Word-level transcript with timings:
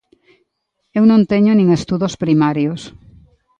Eu 0.97 1.03
non 1.11 1.21
teño 1.31 1.51
nin 1.55 1.67
estudos 1.79 2.13
primarios. 2.23 2.81